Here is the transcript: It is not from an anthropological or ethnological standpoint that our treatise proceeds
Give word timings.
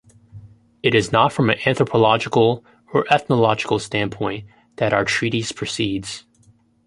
It 0.81 0.95
is 0.95 1.11
not 1.11 1.31
from 1.31 1.51
an 1.51 1.59
anthropological 1.63 2.65
or 2.91 3.05
ethnological 3.13 3.77
standpoint 3.77 4.45
that 4.77 4.93
our 4.93 5.05
treatise 5.05 5.51
proceeds 5.51 6.25